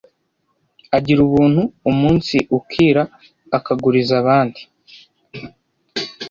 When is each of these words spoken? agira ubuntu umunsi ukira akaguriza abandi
agira 0.97 1.19
ubuntu 1.27 1.61
umunsi 1.89 2.35
ukira 2.57 3.03
akaguriza 3.57 4.13
abandi 4.21 4.61